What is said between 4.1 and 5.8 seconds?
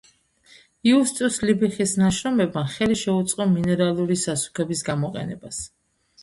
სასუქების გამოყენებას.